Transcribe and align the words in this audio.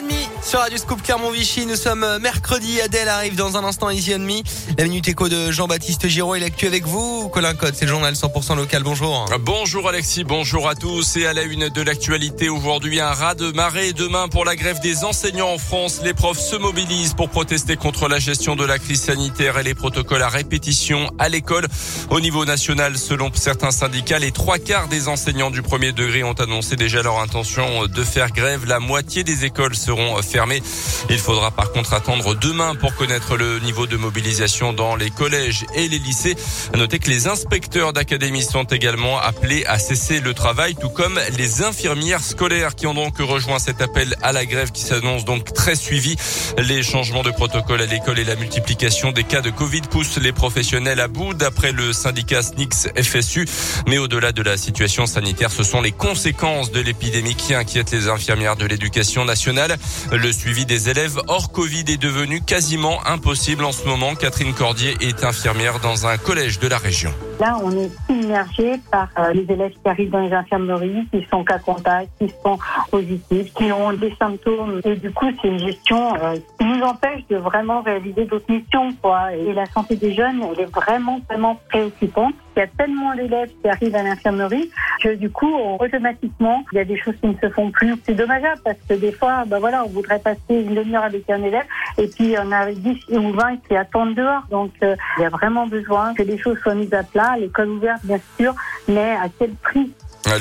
6h30 0.00 0.30
sur 0.42 0.58
Radio 0.58 0.78
Scoop 0.78 1.02
Clermont-Vichy. 1.02 1.66
Nous 1.66 1.76
sommes 1.76 2.02
euh, 2.02 2.18
mercredi. 2.18 2.80
Adèle 2.80 3.08
arrive 3.08 3.36
dans 3.36 3.56
un 3.56 3.64
instant, 3.64 3.90
Easy 3.90 4.14
Me. 4.18 4.42
La 4.78 4.84
minute 4.84 5.06
écho 5.06 5.28
de 5.28 5.52
Jean-Baptiste 5.52 6.08
Giraud 6.08 6.34
est 6.34 6.40
l'actu 6.40 6.66
avec 6.66 6.86
vous. 6.86 7.28
Colin 7.28 7.54
Code, 7.54 7.74
c'est 7.76 7.84
le 7.84 7.90
journal 7.90 8.14
100% 8.14 8.56
local. 8.56 8.82
Bonjour. 8.82 9.26
Bonjour 9.40 9.88
Alexis, 9.88 10.24
bonjour 10.24 10.68
à 10.68 10.74
tous. 10.74 11.16
Et 11.16 11.26
à 11.26 11.34
la 11.34 11.42
une 11.42 11.68
de 11.68 11.82
l'actualité 11.82 12.48
aujourd'hui, 12.48 13.00
un 13.00 13.12
ras 13.12 13.34
de 13.34 13.52
marée 13.52 13.92
demain 13.92 14.28
pour 14.28 14.44
la 14.44 14.56
grève 14.56 14.80
des 14.80 15.04
enseignants 15.04 15.52
en 15.52 15.58
France. 15.58 16.00
Les 16.02 16.14
profs 16.14 16.40
se 16.40 16.56
mobilisent 16.56 17.14
pour 17.14 17.28
protester 17.28 17.76
contre 17.76 18.08
la 18.08 18.18
gestion 18.18 18.56
de 18.56 18.64
la 18.64 18.78
crise 18.78 19.02
sanitaire 19.02 19.58
et 19.58 19.62
les 19.62 19.74
protocoles 19.74 20.22
à 20.22 20.28
répétition 20.28 21.10
à 21.18 21.28
l'école. 21.28 21.66
Au 22.10 22.20
niveau 22.20 22.44
national, 22.44 22.96
selon 22.96 23.30
certains 23.34 23.70
syndicats, 23.70 24.18
les 24.18 24.32
trois 24.32 24.58
quarts 24.58 24.88
des 24.88 25.08
enseignants 25.08 25.50
du 25.50 25.62
premier 25.62 25.92
degré 25.92 26.24
ont 26.24 26.32
annoncé 26.32 26.76
déjà 26.76 27.02
leur 27.02 27.20
intention 27.20 27.86
de 27.86 28.04
faire 28.04 28.30
grève. 28.32 28.64
La 28.66 28.80
moitié 28.80 29.22
des 29.22 29.44
écoles 29.44 29.74
seront 29.90 30.22
fermées. 30.22 30.62
Il 31.08 31.18
faudra 31.18 31.50
par 31.50 31.72
contre 31.72 31.94
attendre 31.94 32.36
demain 32.36 32.76
pour 32.76 32.94
connaître 32.94 33.36
le 33.36 33.58
niveau 33.58 33.88
de 33.88 33.96
mobilisation 33.96 34.72
dans 34.72 34.94
les 34.94 35.10
collèges 35.10 35.66
et 35.74 35.88
les 35.88 35.98
lycées. 35.98 36.36
À 36.72 36.76
noter 36.76 37.00
que 37.00 37.10
les 37.10 37.26
inspecteurs 37.26 37.92
d'académie 37.92 38.42
sont 38.42 38.62
également 38.62 39.18
appelés 39.18 39.64
à 39.66 39.80
cesser 39.80 40.20
le 40.20 40.32
travail, 40.32 40.76
tout 40.76 40.90
comme 40.90 41.18
les 41.36 41.62
infirmières 41.62 42.22
scolaires 42.22 42.76
qui 42.76 42.86
ont 42.86 42.94
donc 42.94 43.18
rejoint 43.18 43.58
cet 43.58 43.82
appel 43.82 44.14
à 44.22 44.30
la 44.30 44.46
grève 44.46 44.70
qui 44.70 44.82
s'annonce 44.82 45.24
donc 45.24 45.52
très 45.54 45.74
suivi. 45.74 46.14
Les 46.58 46.84
changements 46.84 47.24
de 47.24 47.32
protocole 47.32 47.82
à 47.82 47.86
l'école 47.86 48.20
et 48.20 48.24
la 48.24 48.36
multiplication 48.36 49.10
des 49.10 49.24
cas 49.24 49.40
de 49.40 49.50
Covid 49.50 49.82
poussent 49.90 50.18
les 50.18 50.32
professionnels 50.32 51.00
à 51.00 51.08
bout, 51.08 51.34
d'après 51.34 51.72
le 51.72 51.92
syndicat 51.92 52.42
SNICS 52.42 52.90
FSU. 53.02 53.44
Mais 53.88 53.98
au-delà 53.98 54.30
de 54.30 54.42
la 54.42 54.56
situation 54.56 55.06
sanitaire, 55.06 55.50
ce 55.50 55.64
sont 55.64 55.80
les 55.80 55.92
conséquences 55.92 56.70
de 56.70 56.78
l'épidémie 56.78 57.34
qui 57.34 57.54
inquiètent 57.54 57.90
les 57.90 58.06
infirmières 58.06 58.54
de 58.54 58.66
l'éducation 58.66 59.24
nationale. 59.24 59.79
Le 60.12 60.32
suivi 60.32 60.66
des 60.66 60.88
élèves 60.88 61.20
hors 61.28 61.52
Covid 61.52 61.84
est 61.88 62.00
devenu 62.00 62.40
quasiment 62.40 63.04
impossible 63.06 63.64
en 63.64 63.72
ce 63.72 63.84
moment. 63.84 64.14
Catherine 64.14 64.54
Cordier 64.54 64.96
est 65.00 65.24
infirmière 65.24 65.80
dans 65.80 66.06
un 66.06 66.18
collège 66.18 66.58
de 66.58 66.68
la 66.68 66.78
région. 66.78 67.14
Là, 67.40 67.56
on 67.64 67.70
est 67.70 67.90
immergé 68.10 68.74
par 68.92 69.08
euh, 69.18 69.32
les 69.32 69.50
élèves 69.50 69.72
qui 69.72 69.88
arrivent 69.88 70.10
dans 70.10 70.20
les 70.20 70.32
infirmeries, 70.32 71.06
qui 71.10 71.26
sont 71.30 71.42
cas 71.42 71.58
contact, 71.58 72.10
qui 72.18 72.28
sont 72.44 72.58
positifs, 72.90 73.54
qui 73.54 73.72
ont 73.72 73.94
des 73.94 74.14
symptômes. 74.18 74.82
Et 74.84 74.96
du 74.96 75.10
coup, 75.10 75.24
c'est 75.40 75.48
une 75.48 75.58
gestion 75.58 76.14
euh, 76.16 76.36
qui 76.58 76.66
nous 76.66 76.82
empêche 76.82 77.26
de 77.30 77.36
vraiment 77.36 77.80
réaliser 77.80 78.26
d'autres 78.26 78.52
missions. 78.52 78.92
Quoi. 79.00 79.32
Et 79.32 79.54
la 79.54 79.64
santé 79.64 79.96
des 79.96 80.12
jeunes, 80.12 80.42
elle 80.52 80.64
est 80.64 80.74
vraiment, 80.74 81.18
vraiment 81.30 81.58
préoccupante. 81.70 82.34
Il 82.56 82.60
y 82.60 82.62
a 82.62 82.66
tellement 82.66 83.14
d'élèves 83.14 83.50
qui 83.62 83.68
arrivent 83.70 83.94
à 83.94 84.02
l'infirmerie 84.02 84.70
que 85.00 85.14
du 85.14 85.30
coup, 85.30 85.54
automatiquement, 85.78 86.62
il 86.72 86.76
y 86.76 86.80
a 86.80 86.84
des 86.84 86.98
choses 86.98 87.14
qui 87.22 87.28
ne 87.28 87.36
se 87.40 87.48
font 87.48 87.70
plus. 87.70 87.94
C'est 88.04 88.14
dommageable 88.14 88.60
parce 88.62 88.76
que 88.86 88.94
des 88.94 89.12
fois, 89.12 89.44
ben 89.46 89.60
voilà, 89.60 89.84
on 89.84 89.88
voudrait 89.88 90.18
passer 90.18 90.38
une 90.50 90.74
demi-heure 90.74 91.04
avec 91.04 91.30
un 91.30 91.42
élève 91.42 91.64
et 92.00 92.08
puis 92.08 92.34
on 92.38 92.50
a 92.50 92.72
10 92.72 92.96
ou 93.10 93.32
20 93.32 93.56
qui 93.68 93.76
attendent 93.76 94.14
dehors. 94.14 94.42
Donc, 94.50 94.72
euh, 94.82 94.96
il 95.18 95.22
y 95.22 95.24
a 95.24 95.28
vraiment 95.28 95.66
besoin 95.66 96.14
que 96.14 96.22
les 96.22 96.38
choses 96.38 96.58
soient 96.62 96.74
mises 96.74 96.92
à 96.94 97.02
plat, 97.02 97.36
l'école 97.38 97.68
ouverte, 97.68 98.00
bien 98.04 98.20
sûr, 98.38 98.54
mais 98.88 99.12
à 99.12 99.26
quel 99.38 99.54
prix 99.54 99.92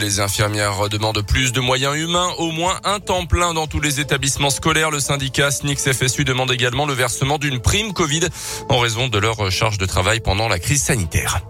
les 0.00 0.20
infirmières 0.20 0.88
demandent 0.90 1.22
plus 1.22 1.52
de 1.52 1.60
moyens 1.60 1.96
humains, 1.96 2.28
au 2.38 2.50
moins 2.50 2.78
un 2.84 3.00
temps 3.00 3.24
plein 3.26 3.54
dans 3.54 3.66
tous 3.66 3.80
les 3.80 4.00
établissements 4.00 4.50
scolaires. 4.50 4.90
Le 4.90 5.00
syndicat 5.00 5.50
SNICS 5.50 5.92
FSU 5.92 6.24
demande 6.24 6.50
également 6.50 6.84
le 6.84 6.92
versement 6.92 7.38
d'une 7.38 7.60
prime 7.60 7.92
Covid 7.92 8.26
en 8.68 8.80
raison 8.80 9.08
de 9.08 9.18
leur 9.18 9.50
charge 9.50 9.78
de 9.78 9.86
travail 9.86 10.20
pendant 10.20 10.48
la 10.48 10.58
crise 10.58 10.82
sanitaire. 10.82 11.40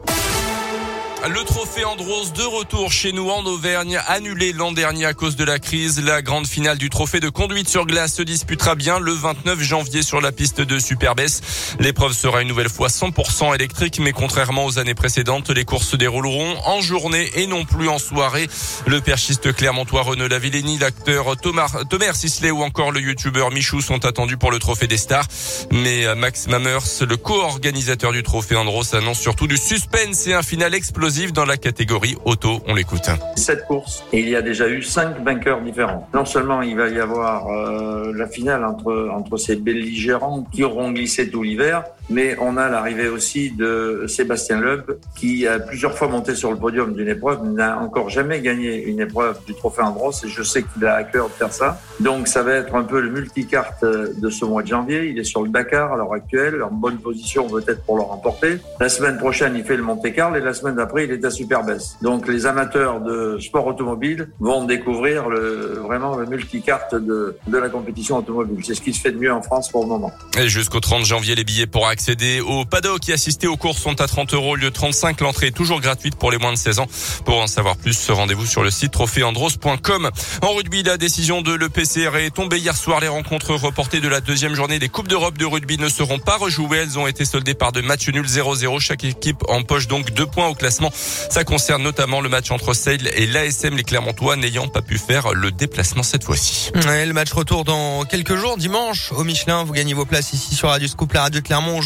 Le 1.27 1.45
trophée 1.45 1.85
Andros 1.85 2.33
de 2.33 2.43
retour 2.43 2.93
chez 2.93 3.13
nous 3.13 3.29
en 3.29 3.45
Auvergne, 3.45 4.01
annulé 4.07 4.53
l'an 4.53 4.71
dernier 4.71 5.05
à 5.05 5.15
cause 5.15 5.35
de 5.35 5.45
la 5.45 5.59
crise. 5.59 6.01
La 6.03 6.23
grande 6.23 6.47
finale 6.47 6.79
du 6.79 6.91
trophée 6.91 7.19
de 7.19 7.29
conduite 7.29 7.69
sur 7.69 7.87
glace 7.87 8.15
se 8.15 8.23
disputera 8.23 8.77
bien 8.77 9.01
le 9.01 9.13
29 9.13 9.61
janvier 9.61 10.03
sur 10.03 10.21
la 10.21 10.31
piste 10.31 10.61
de 10.61 10.79
Superbès. 10.79 11.75
L'épreuve 11.81 12.13
sera 12.13 12.41
une 12.41 12.49
nouvelle 12.49 12.71
fois 12.71 12.89
100% 12.89 13.55
électrique, 13.55 13.99
mais 13.99 14.13
contrairement 14.13 14.65
aux 14.65 14.79
années 14.79 14.95
précédentes, 14.95 15.51
les 15.51 15.65
courses 15.65 15.89
se 15.89 15.97
dérouleront 15.97 16.57
en 16.65 16.81
journée 16.81 17.29
et 17.35 17.49
non 17.49 17.65
plus 17.65 17.89
en 17.89 17.99
soirée. 17.99 18.49
Le 18.87 19.01
perchiste 19.01 19.53
clermontois 19.53 20.03
Renaud 20.03 20.29
Lavillenie, 20.29 20.79
l'acteur 20.79 21.37
Thomas, 21.37 21.83
Thomas 21.91 22.15
Sisley 22.15 22.53
ou 22.53 22.63
encore 22.63 22.93
le 22.93 23.01
youtubeur 23.01 23.51
Michou 23.51 23.81
sont 23.81 24.07
attendus 24.07 24.37
pour 24.37 24.53
le 24.53 24.61
trophée 24.61 24.87
des 24.87 24.97
stars. 24.97 25.27
Mais 25.73 26.15
Max 26.15 26.47
Mammers, 26.47 27.03
le 27.07 27.17
co-organisateur 27.17 28.13
du 28.13 28.23
trophée 28.23 28.57
Andros, 28.57 28.95
annonce 28.95 29.19
surtout 29.19 29.49
du 29.49 29.57
suspense 29.57 30.27
et 30.29 30.33
un 30.33 30.43
final 30.43 30.75
explosif 30.75 31.08
dans 31.09 31.47
la 31.47 31.57
catégorie 31.57 32.19
auto. 32.27 32.61
On 32.67 32.75
l'écoute. 32.75 33.09
Cette 33.35 33.65
course, 33.65 34.05
il 34.13 34.29
y 34.29 34.37
a 34.37 34.43
déjà 34.43 34.69
eu 34.69 34.83
cinq 34.83 35.25
vainqueurs 35.25 35.63
différents. 35.63 36.07
Non 36.13 36.27
seulement 36.27 36.61
il 36.61 36.77
va 36.77 36.89
y 36.89 37.01
avoir 37.01 37.49
euh, 37.49 38.13
la 38.15 38.27
finale 38.27 38.63
entre, 38.63 39.09
entre 39.11 39.39
ces 39.39 39.57
belligérants 39.57 40.45
qui 40.53 40.65
auront 40.65 40.91
glissé 40.93 41.31
tout 41.31 41.43
l'hiver, 41.43 41.85
mais 42.11 42.37
on 42.43 42.59
a 42.59 42.69
l'arrivée 42.69 43.09
aussi 43.09 43.51
de 43.51 44.05
Sébastien 44.07 44.61
Loeb 44.61 44.83
qui 45.17 45.47
a 45.47 45.59
plusieurs 45.59 45.97
fois 45.97 46.09
monté 46.09 46.35
sur 46.35 46.51
le 46.51 46.59
podium 46.59 46.93
d'une 46.93 47.09
épreuve, 47.09 47.43
n'a 47.43 47.79
encore 47.79 48.11
jamais 48.11 48.41
gagné 48.41 48.85
une 48.85 49.01
épreuve 49.01 49.39
du 49.47 49.55
Trophée 49.55 49.83
Andros 49.83 50.23
et 50.25 50.29
je 50.29 50.43
sais 50.43 50.63
qu'il 50.63 50.85
a 50.85 50.95
à 50.95 51.05
cœur 51.05 51.29
de 51.29 51.33
faire 51.33 51.55
ça. 51.55 51.81
Donc 52.01 52.29
ça 52.29 52.43
va 52.43 52.53
être 52.53 52.75
un 52.75 52.85
peu 52.85 53.01
le 53.01 53.11
multicarte 53.11 53.83
de 53.83 54.29
ce 54.29 54.45
mois 54.45 54.63
de 54.63 54.69
janvier. 54.69 55.07
Il 55.07 55.19
est 55.19 55.25
sur 55.25 55.43
le 55.43 55.49
Dakar 55.49 55.95
à 55.95 55.97
l'heure 55.97 56.13
actuelle, 56.13 56.63
en 56.63 56.71
bonne 56.71 56.99
position 56.99 57.49
peut-être 57.49 57.83
pour 57.85 57.97
le 57.97 58.03
remporter. 58.03 58.59
La 58.79 58.91
semaine 58.91 59.17
prochaine, 59.17 59.55
il 59.57 59.65
fait 59.65 59.77
le 59.77 59.83
Monte 59.83 60.13
Carlo 60.13 60.37
et 60.37 60.41
la 60.41 60.53
semaine 60.53 60.75
d'après, 60.75 60.98
il 61.05 61.13
est 61.13 61.25
à 61.25 61.31
Superbès. 61.31 61.97
Donc 62.03 62.29
les 62.29 62.47
amateurs 62.47 63.01
de 63.01 63.39
sport 63.41 63.67
automobile 63.67 64.31
vont 64.41 64.65
découvrir 64.65 65.29
le, 65.29 65.81
vraiment 65.85 66.17
le 66.17 66.27
multicarte 66.27 66.95
de, 66.95 67.37
de 67.47 67.59
la 67.59 67.69
compétition 67.69 68.17
automobile. 68.19 68.65
C'est 68.65 68.75
ce 68.75 68.81
qui 68.81 68.93
se 68.93 69.01
fait 69.01 69.13
de 69.13 69.19
mieux 69.19 69.33
en 69.33 69.43
France 69.43 69.71
pour 69.71 69.83
le 69.83 69.89
moment. 69.89 70.13
Et 70.39 70.49
jusqu'au 70.49 70.81
30 70.81 71.05
janvier, 71.05 71.35
les 71.35 71.45
billets 71.45 71.67
pour 71.67 71.87
accéder 71.87 72.41
au 72.41 72.65
paddock 72.65 73.09
et 73.09 73.13
assister 73.13 73.47
aux 73.47 73.57
courses 73.57 73.81
sont 73.81 74.01
à 74.01 74.07
30 74.07 74.35
euros 74.35 74.53
au 74.53 74.57
lieu 74.57 74.71
de 74.71 74.75
35. 74.75 75.21
L'entrée 75.21 75.49
est 75.49 75.57
toujours 75.57 75.81
gratuite 75.81 76.17
pour 76.17 76.31
les 76.31 76.39
moins 76.39 76.53
de 76.53 76.59
16 76.59 76.81
ans. 76.81 76.87
Pour 77.25 77.41
en 77.41 77.47
savoir 77.47 77.77
plus, 77.77 78.11
rendez-vous 78.11 78.47
sur 78.47 78.63
le 78.63 78.71
site 78.71 78.93
trophéandros.com. 78.93 80.11
En 80.43 80.53
rugby, 80.55 80.83
la 80.83 80.97
décision 80.97 81.43
de 81.43 81.53
l'EPCR 81.55 82.17
est 82.17 82.35
tombée 82.35 82.59
hier 82.59 82.77
soir. 82.77 83.01
Les 83.01 83.09
rencontres 83.09 83.55
reportées 83.55 84.01
de 84.01 84.09
la 84.09 84.21
deuxième 84.21 84.55
journée 84.55 84.79
des 84.79 84.89
Coupes 84.89 85.09
d'Europe 85.09 85.39
de 85.39 85.45
rugby 85.45 85.79
ne 85.79 85.89
seront 85.89 86.19
pas 86.19 86.37
rejouées. 86.37 86.79
Elles 86.79 86.99
ont 86.99 87.07
été 87.07 87.25
soldées 87.25 87.55
par 87.55 87.73
de 87.73 87.81
matchs 87.81 88.09
nuls 88.09 88.27
0-0. 88.27 88.81
Chaque 88.81 89.05
équipe 89.05 89.43
empoche 89.49 89.89
donc 89.89 90.13
deux 90.13 90.27
points 90.27 90.49
au 90.49 90.55
classement. 90.55 90.88
Ça 90.93 91.45
concerne 91.45 91.83
notamment 91.83 92.21
le 92.21 92.29
match 92.29 92.51
entre 92.51 92.75
Sale 92.75 93.09
et 93.15 93.27
l'ASM, 93.27 93.77
les 93.77 93.85
Clermontois 93.85 94.37
n'ayant 94.37 94.69
pas 94.69 94.83
pu 94.83 94.99
faire 94.99 95.33
le 95.33 95.51
déplacement 95.51 96.03
cette 96.03 96.25
fois-ci. 96.25 96.71
le 96.75 97.13
match 97.13 97.33
retour 97.33 97.65
dans 97.65 98.05
quelques 98.05 98.37
jours, 98.37 98.57
dimanche, 98.57 99.13
au 99.13 99.25
Michelin. 99.25 99.65
Vous 99.65 99.73
gagnez 99.73 99.95
vos 99.95 100.05
places 100.05 100.33
ici 100.33 100.55
sur 100.55 100.69
Radio 100.69 100.89
Scoop, 100.89 101.13
la 101.13 101.23
Radio 101.23 101.41
Clermont. 101.41 101.79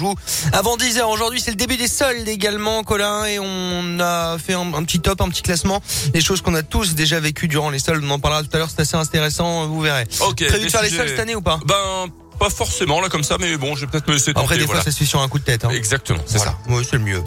Avant 0.53 0.77
10h 0.77 1.03
aujourd'hui, 1.05 1.41
c'est 1.41 1.51
le 1.51 1.57
début 1.57 1.77
des 1.77 1.89
soldes 1.89 2.29
également, 2.29 2.83
Colin, 2.83 3.25
et 3.25 3.39
on 3.39 4.01
a 4.01 4.37
fait 4.39 4.55
un, 4.55 4.85
petit 4.85 5.01
top, 5.01 5.21
un 5.21 5.29
petit 5.29 5.43
classement, 5.43 5.83
des 6.13 6.21
choses 6.21 6.41
qu'on 6.41 6.55
a 6.55 6.63
tous 6.63 6.95
déjà 6.95 7.21
vécues 7.21 7.49
durant 7.49 7.71
les 7.71 7.79
soldes. 7.79 8.03
On 8.05 8.11
en 8.11 8.19
parlera 8.19 8.43
tout 8.43 8.49
à 8.53 8.59
l'heure, 8.59 8.71
c'est 8.71 8.83
assez 8.83 8.97
intéressant, 8.97 9.67
vous 9.67 9.81
verrez. 9.81 10.07
Ok. 10.21 10.47
Prévu 10.47 10.67
de 10.67 10.71
faire 10.71 10.83
les 10.83 10.91
soldes 10.91 11.09
cette 11.09 11.21
année 11.21 11.35
ou 11.35 11.43
pas 11.43 11.61
Ben 11.67 12.09
pas 12.39 12.51
forcément 12.51 13.01
là 13.01 13.09
comme 13.09 13.23
ça, 13.23 13.37
mais 13.39 13.57
bon, 13.57 13.77
je 13.77 13.83
vais 13.83 13.87
peut-être 13.87 14.09
me 14.09 14.15
laisser 14.15 14.33
Après 14.35 14.59
des 14.59 14.67
fois, 14.67 14.83
ça 14.83 14.91
se 14.91 14.99
fait 14.99 15.05
sur 15.05 15.21
un 15.21 15.29
coup 15.29 15.39
de 15.39 15.45
tête. 15.45 15.65
Hein. 15.65 15.71
Exactement, 15.71 16.23
c'est 16.27 16.39
ça. 16.39 16.59
Oui, 16.69 16.85
c'est 16.89 16.97
le 16.97 17.05
mieux. 17.05 17.23